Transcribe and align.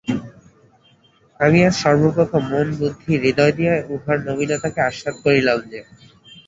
আমি 1.39 1.59
আজ 1.63 1.75
সর্বপ্রথম 1.75 2.43
মন, 2.51 2.67
বুদ্ধি, 2.79 3.11
হৃদয় 3.23 3.53
দিয়া 3.57 3.73
উহার 3.89 4.17
নবীনতাকে 4.27 4.79
আস্বাদ 4.89 5.15
করিলাম 5.23 5.59
যে। 5.71 5.79